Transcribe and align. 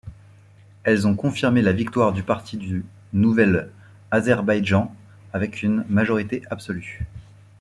Elles 0.83 1.05
ont 1.05 1.15
confirmé 1.15 1.61
la 1.61 1.73
victoire 1.73 2.11
du 2.11 2.23
Parti 2.23 2.57
du 2.57 2.83
nouvel 3.13 3.69
Azerbaïdjan, 4.09 4.91
avec 5.31 5.61
une 5.61 5.85
majorité 5.89 6.41
absolue. 6.49 7.05